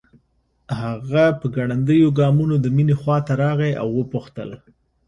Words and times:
هغه 0.79 1.25
په 1.39 1.45
ګړنديو 1.55 2.07
ګامونو 2.19 2.55
د 2.59 2.65
مينې 2.75 2.95
خواته 3.01 3.33
راغی 3.43 3.71
او 3.81 3.87
وپوښتل 3.99 4.49